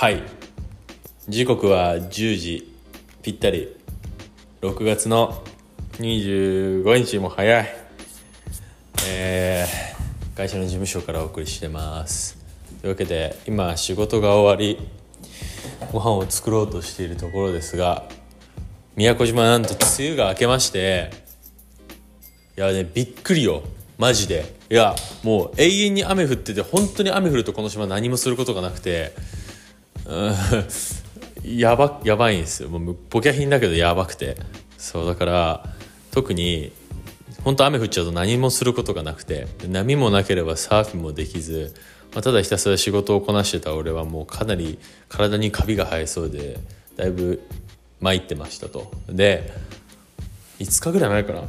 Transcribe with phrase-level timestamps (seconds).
[0.00, 0.22] はい。
[1.28, 2.72] 時刻は10時
[3.20, 3.76] ぴったり。
[4.60, 5.42] 6月の
[5.94, 7.66] 25日も早い。
[9.08, 12.38] えー、会社の事務所からお送りしてます。
[12.80, 14.78] というわけで今仕事が終わり
[15.92, 18.08] ご飯を作ろうとしているところですが
[18.94, 21.10] 宮古島なんと梅雨が明けまして
[22.56, 23.64] いやねびっくりよ。
[23.98, 24.54] マジで。
[24.70, 24.94] いや
[25.24, 29.12] もう永遠に雨降ってて本当に雨降るとこの島何もすることがなくて
[31.44, 32.68] やばやばいんですよ。
[32.68, 34.36] もうボキャ品だけどやばくて。
[34.78, 35.64] そうだから
[36.12, 36.72] 特に
[37.44, 39.46] 本当雨降っちゃうと何もすることがなくて。
[39.68, 41.74] 波もなければサーフィンもできず、
[42.12, 46.58] まあ、ただひたすら仕事をこなしてた俺はもうかなり体にカビが生えそうで
[46.96, 47.42] だいぶ
[48.00, 48.90] 参ってましたと。
[49.08, 49.52] で
[50.58, 51.42] 5日ぐらい前かな。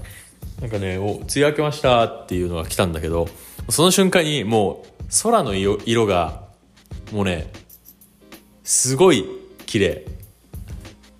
[0.61, 3.29] なんかね「お梅雨明けました」っていうのが来たんだけど
[3.69, 6.43] その瞬間にもう空の色色が
[7.13, 7.49] もうね
[8.69, 9.25] すごい
[9.65, 10.05] 綺麗。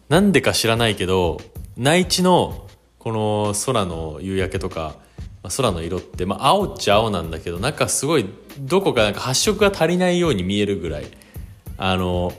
[0.08, 1.42] なんでか知らないけど
[1.78, 2.68] 内地の
[3.00, 4.98] この空の夕焼けとか、
[5.58, 11.08] 空の色って、まあ、青っちゃ青なんだけどなんかすごいどこかなんか発色が足りないように見えるぐらい。
[11.80, 12.34] あの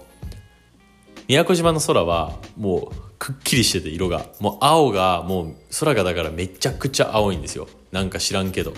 [1.26, 4.26] 宮古島の空はもうくっきりしてて色が。
[4.38, 7.66] もう青がもう空がだからめちゃくちゃ青いんですよ。
[7.90, 8.74] なんか知らんけど。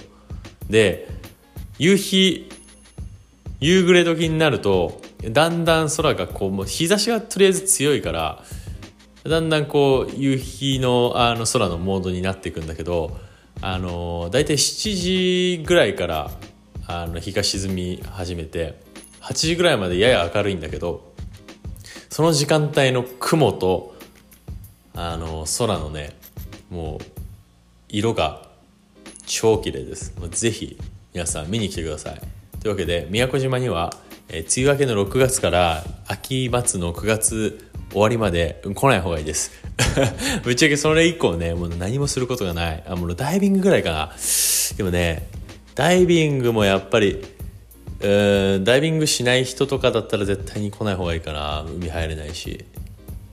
[0.70, 1.08] で
[1.78, 2.48] 夕日
[3.60, 8.42] 夕暮れ時になるとだんだん空がこうもう日差しがとりあえず強いから
[9.24, 13.16] だんだんこう夕日のあの空のモードになっていくんだけど
[13.60, 16.30] あの大体7時ぐらいから
[16.88, 18.80] あの日が沈み始めて
[19.20, 21.12] 8時ぐらいまでやや明るいんだけど
[22.08, 23.94] その時間帯の雲と
[24.94, 26.16] あの空のね
[26.70, 27.04] もう
[27.88, 28.48] 色が
[29.26, 30.14] 超綺麗です。
[30.30, 30.78] ぜひ
[31.14, 32.20] 皆さん見に来てください。
[32.60, 33.92] というわけで宮古島には、
[34.32, 39.52] えー、梅雨明けの6月から秋末の9月終わりまで来ない方がいいです。
[40.42, 42.82] ぶっちゃけそれ以降ねもう何もすることがない。
[42.86, 44.12] あもうダイビングぐらいかな。
[44.76, 45.28] でもね
[45.74, 47.22] ダイビングもやっぱり
[48.00, 51.66] うんダイビングしない人とかだったら絶対に来ない方がいいかな。
[51.68, 52.64] 海入れないし。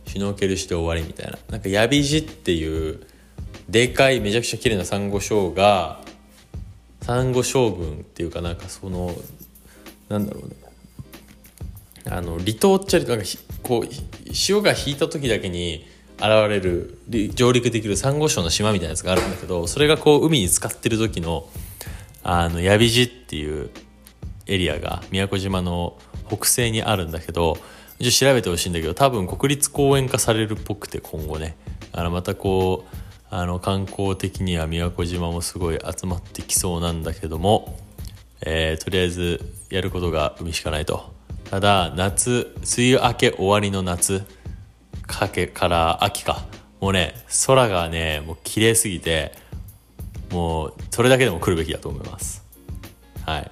[0.06, 1.38] シュノーケルして終わりみたいな。
[1.50, 3.00] なんかヤビジっていう
[3.70, 6.02] でかいめちゃくちゃ綺麗なサンゴ礁が
[7.02, 9.16] サンゴ礁群っていうかなんかその
[10.10, 10.69] なんだろうね。
[12.06, 13.26] あの離島っちゃなんか
[13.64, 15.86] こう潮が引いた時だけに
[16.18, 17.00] 現れる
[17.34, 21.48] 上陸できるサンゴ礁の島みたいなやつがあるんだけどそれがこう海に浸かってる時の
[22.24, 23.70] あのヤビジっていう
[24.46, 27.58] エリアが宮古島の北西にあるんだけど
[28.00, 31.58] 調べてほしいんだけど多分国立公園化されるっぽくて今後ね。
[31.92, 32.96] あのまたこう
[33.32, 37.78] あの観光的には宮古島もすごい集まってきそうなんだけども、
[38.42, 41.19] えー、とりあえずやることが海しかないと。
[41.50, 44.24] ただ夏梅雨明け終わりの夏
[45.08, 46.46] かけから秋か。
[46.80, 47.14] もうね
[47.48, 49.34] 空がねもう綺麗すぎて
[50.32, 52.46] もうそれだけでも来るべきだと思います。
[53.26, 53.52] はい。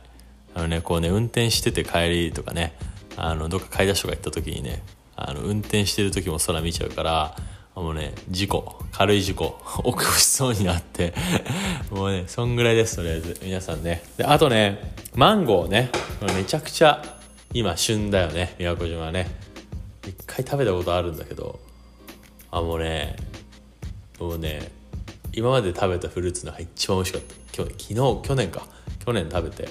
[0.54, 2.74] あのねこうね運転してて帰りとかね
[3.16, 4.84] あのどっか買い出しとか行った時にね
[5.16, 7.36] あの運転してる時も空見ちゃうから
[7.74, 11.16] もうね事故軽い事故 起こしそうになって
[11.90, 13.40] もうねそんぐらいですとりあえず。
[13.42, 14.04] 皆さんね。
[14.18, 15.90] であとねマンゴーね。
[16.36, 17.17] めちゃくちゃ
[17.54, 19.28] 今旬だよね宮古島ね。
[20.06, 21.60] 一回食べたことあるんだけど
[22.52, 23.16] あもうね
[24.20, 24.72] もうね
[25.34, 27.36] 今まで食べたフルーツのが一番美味しかった。
[27.64, 28.66] 昨日去年か。
[29.06, 29.70] 去年食べて。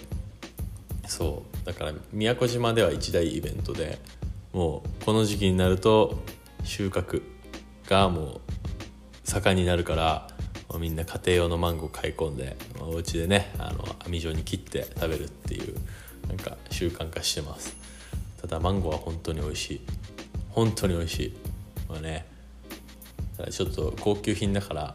[1.07, 1.67] そう。
[1.67, 3.99] だから宮古島では一大イベントで
[4.53, 6.17] もうこの時期になると
[6.63, 7.23] 収穫
[7.89, 8.41] がもう
[9.25, 10.29] 盛んになるから
[10.79, 15.75] みんな家庭用のマンゴー買い込んでお家でねあの網状に切って食べるっていう
[16.29, 17.77] なんか習慣化してます。
[18.41, 19.81] ただマンゴーは本当に美味しい。
[20.51, 21.37] 本当に美味しい。
[21.89, 22.27] まあね。
[23.51, 24.95] ちょっと高級品だから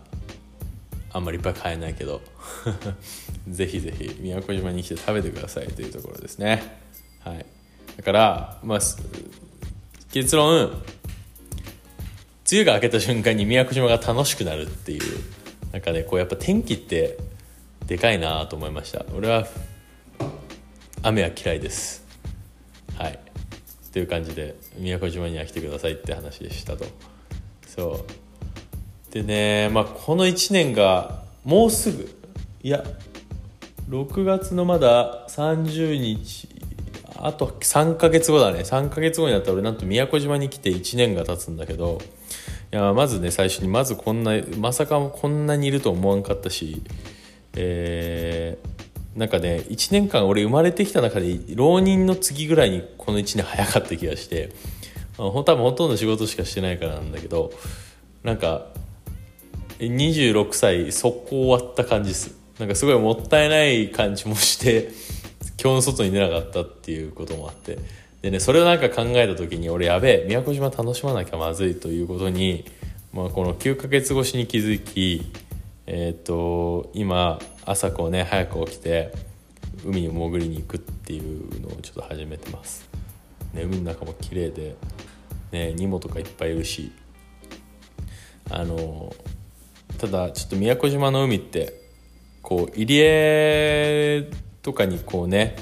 [1.14, 2.22] あんまりいっぱい買えないけど
[3.48, 6.82] ぜひぜひ宮古島に来て食べてくださいというところですね。
[7.20, 7.46] はい。
[7.98, 8.80] だからまあ
[10.12, 10.70] 結論
[12.52, 15.02] 梅雨が明けた瞬間に宮古島が楽しくなるっていう
[15.72, 17.18] なんかねこうやっぱ天気って
[17.86, 19.06] でかいなと思いました。
[19.16, 19.48] 俺は
[21.04, 22.06] 雨は嫌いです。
[22.96, 23.20] はい。
[23.92, 26.86] という感じで宮古島には来てくださいって話でしたと。
[27.66, 28.06] そ
[29.10, 29.14] う。
[29.14, 32.10] でねまあこの1年がもうすぐ
[32.64, 32.84] いや
[33.90, 36.48] 6月のまだ30日
[37.18, 38.60] あと3ヶ月後だね。
[38.60, 42.00] 3ヶ月後になったら俺なんと宮古島に来て1年が経つんだけど
[42.72, 46.82] いやまずね最初にまずこんなまさかこんなにいると思わんかったし
[47.54, 48.71] えー
[49.16, 54.52] なんかね1年間俺生まれてきた中で浪人の次ぐらいにこの1年早かった気がして
[55.18, 57.52] 本当はほとんど仕事しかしてないからなんだけど
[58.24, 58.68] なんか
[59.80, 62.40] 26歳速攻終わった感じです。
[62.60, 64.92] なんかすごいもったいない感じもして
[65.62, 67.80] 今日の外に出なかったっていうこともあって。
[68.22, 72.66] でねそれをなんか考えた時に俺やべえ宮古島楽しまなきゃまずいということに、
[73.12, 75.32] まあ、この9ヶ月越しに気づき
[75.94, 79.12] えっ、ー、と今朝こうね早く起きて
[79.86, 82.90] 海に潜りに行くっていうのをちょっと始めてます、
[83.54, 84.76] ね、海の中も綺麗で
[85.52, 86.92] ねニモとかいっぱいいるし。
[88.50, 89.14] あの
[89.98, 91.74] ただちょっと宮古島の海って
[92.42, 94.30] こう入江
[94.62, 95.56] とかにこうね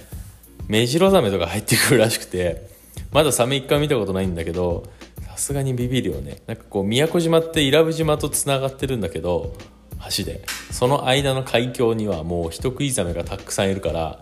[0.67, 2.67] メジロザメとか入ってくるらしくて
[3.11, 4.89] まだサメ一回見たことないんだけど
[5.27, 6.41] さすがにビビるよね。
[6.47, 9.53] なんかこう宮古島って伊良部島とつながってるんだけど
[10.17, 10.43] 橋で。
[10.71, 14.19] その間の海峡にはもう人食いザメがたくさんいるから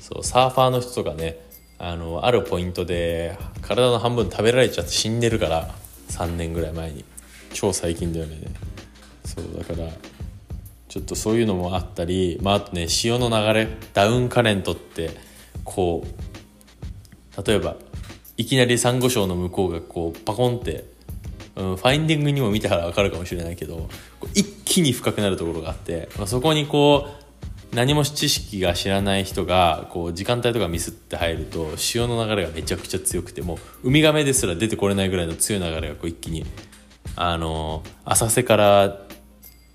[0.00, 1.38] そうサーファーの人とかね
[1.78, 5.74] あのあるポイントで体の半分食べられちゃって死んでるから
[6.10, 7.04] 3年ぐらい前に。
[7.52, 8.36] 超最近だよね。
[9.24, 9.88] そうだから
[10.88, 15.10] ちょっとそういうのもあったり、まあ、あとね潮の流れダウンカレントって
[15.64, 17.76] こう例えば
[18.36, 20.84] いきなりサンゴ礁の向こうがこうパコンって
[21.56, 23.88] うん、ファインディングにも見たから分かるかもしれないけど
[24.34, 27.06] 一気に深くなるところがあって、まあ、そこにこ
[27.72, 36.44] う何も知識が知らない人がこう時間帯とかミスって入ると潮の流れがめちゃくちゃ強くてもうウミガメですら出てこれないぐらいの強い流れがこう一気に
[37.14, 39.00] あの浅瀬から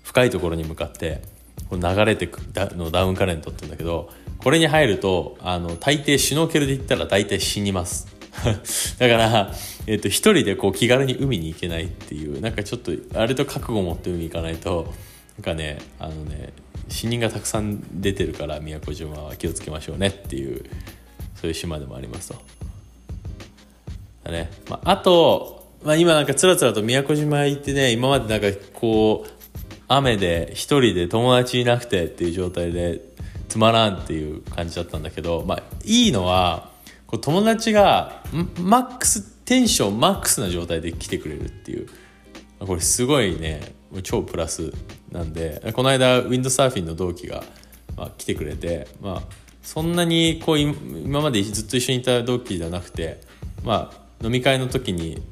[0.04, 1.22] 深いところに向かって
[1.68, 2.40] こう流れてく
[2.76, 8.11] のダウンカレントって言うんだけどこれに入るとあの大抵シュノーケルで言ったら大体死にます。
[8.98, 9.52] だから、
[9.86, 14.92] えっ、と、一人でこう気軽に海に行けないっていう、なんかちょっと、あれと覚悟を持って海行かないと、
[15.38, 16.52] なんかね、あのね、
[16.88, 20.64] 死人がたくさん出てるから宮古島は気をつけましょうねっていう、
[21.34, 22.36] そういう島でもありますと。
[24.24, 24.50] だね。
[24.68, 29.30] まあ、あと、まあ、今なんかつらつらと宮古島行ってね、今までなんかこう、
[29.88, 33.00] 雨で一人で友達いなくてっていう状態で
[33.48, 36.71] つまらんっていう感じだったんだけど、まあ、いいのは、
[37.12, 38.22] こう友達が
[38.58, 41.88] マックステンションマックスな状態で来てくれるっていう。
[42.58, 44.72] これすごいね超プラス
[45.10, 45.72] なんで。
[45.74, 47.44] この間ウィンドサーフィンの同期が、
[47.96, 49.22] まあ、来てくれて、まあ、
[49.62, 53.20] そんなにこう今までずっと一緒にいた同期じゃなくて、
[53.62, 55.22] まあ、飲み会の時に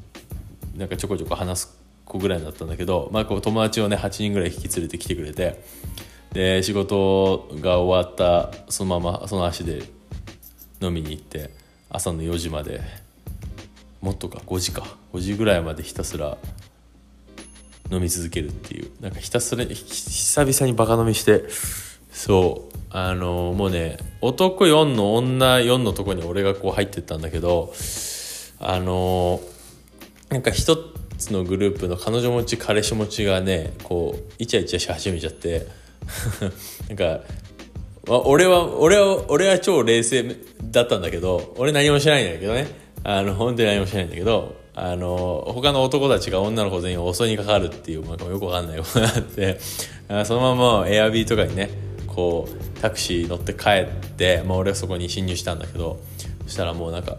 [0.77, 5.63] なんかちょこちょこ話す子ぐらいだったんだけど、まあ、こう友達をね8人ぐらい引き連れてきてくれて
[6.33, 9.83] で仕事が終わったそのままその足で
[10.83, 11.60] 飲みに行って
[11.91, 12.81] 朝の4時まで。
[14.01, 14.87] もっとか5時か。
[15.13, 16.39] 5時ぐらいまでひたすら
[17.91, 18.91] 飲み続けるっていう。
[19.01, 21.45] なんかひたすら久々にバカ飲みして。
[22.11, 22.77] そう。
[22.93, 27.73] あのもうね男4の女4のとこに俺がこう入ってったんだけど
[28.59, 29.41] あの
[30.29, 30.77] なんか一
[31.17, 35.67] つのグループの彼女持ち彼氏持ちがねこうイチャイチャし始めちゃって。
[36.89, 37.21] なんか
[38.17, 40.37] あ俺は俺は俺は超冷静
[40.71, 42.91] だったんだけど俺何もしないんだけどね。
[43.03, 49.59] あの本当に何もしないんだけどあの他の男たちが女の子全員襲いにかかるっていう、まあ、よくわかんないことがあって
[50.25, 51.71] そのままエアビーとかにね
[52.07, 56.01] こうタクシー乗って帰って、まあ、俺はそこに侵入したんだけど
[56.45, 57.17] そしたらもうなんか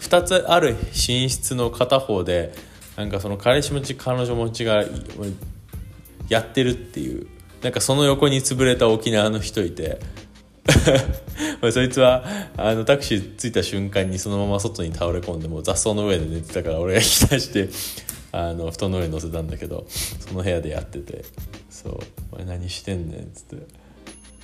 [0.00, 2.52] 2つある寝室の片方で
[2.96, 4.84] なんかその彼氏持ち彼女持ちが
[6.28, 7.26] やってるっていう
[7.62, 9.98] なんかその横に潰れた沖縄の人いて。
[11.72, 12.24] そいつは
[12.56, 17.68] あのタクシー着いた瞬間にそのまま外に倒れ込んでもう雑草の上で寝てたから俺が引き出して
[18.30, 21.24] あの布団の上に乗せたんだけど その部屋でやってて
[21.70, 21.98] 「そう。
[22.32, 23.66] お前何してんねん」っつって。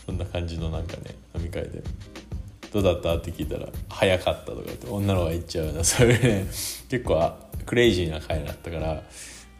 [0.07, 1.83] そんな感じのなんかね飲み会で
[2.73, 6.47] 「どうだった?」って聞いたら「早かった」とかって女の子が言っちゃうような そういうね
[6.89, 7.33] 結構
[7.67, 9.03] クレイジーな回だったから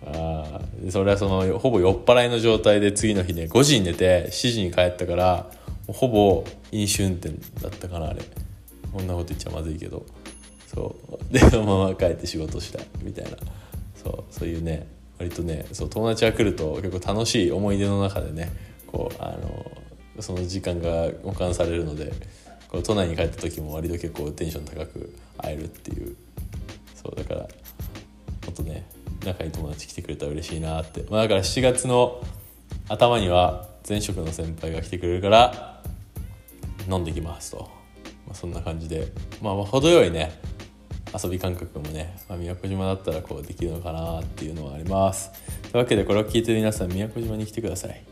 [0.07, 5.51] あそれはそのほぼ酔っ払いの状態で次の日ね5時に寝て7時に帰ったから
[5.89, 8.23] ほぼ飲酒運転だったかなあれ。
[8.93, 10.05] こんなこと言っちゃまずいけど。
[10.67, 10.97] そ
[11.31, 11.33] う。
[11.33, 13.31] でそのまま帰って仕事したみたいな。
[14.03, 14.25] そう。
[14.31, 14.87] そういうね
[15.19, 18.53] 割とねそう友達が来ると結構楽しい思い出の中でね
[18.87, 19.71] こうあの
[20.21, 22.13] その時間が保管されるので
[22.69, 26.17] こう都内に帰った時も割と結構テンション高く会えるっていう。
[26.95, 27.49] そうだから
[28.49, 28.89] もっとね
[29.27, 32.25] 仲いい友達来てくれたら嬉しいなって、まあ、だから7月の
[32.89, 35.83] 頭には前職の先輩が来てくれるから
[36.89, 37.71] 飲んできますと、
[38.27, 39.13] まあ、そんな感じで。
[39.43, 40.33] まあ程よいね
[41.23, 45.31] 遊び感覚もね、まあ、宮古島だったらこうできるのかなっていうのはあります。
[45.63, 48.03] というわけでこれを聞いてる皆さん宮古島に来てください。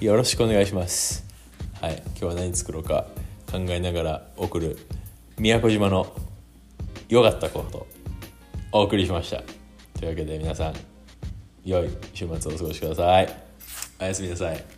[0.00, 1.26] よろしくお願いします。
[1.82, 2.02] はい。
[2.06, 3.06] 今日は何作ろうか
[3.50, 4.78] 考えながら送る
[5.38, 6.14] 宮古島の
[7.10, 7.86] 良かったこと
[8.72, 9.57] お送りしました。
[9.98, 10.74] というわけで皆さん
[11.64, 13.28] 良い週末をお過ごしください。
[14.00, 14.77] おやすみなさい。